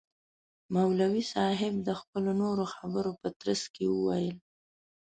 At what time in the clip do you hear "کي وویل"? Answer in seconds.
3.75-4.37